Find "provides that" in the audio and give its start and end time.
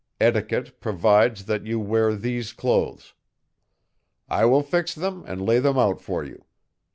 0.81-1.67